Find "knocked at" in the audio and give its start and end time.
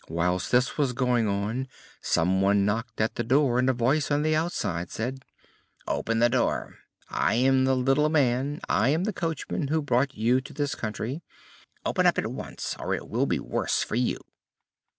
2.65-3.13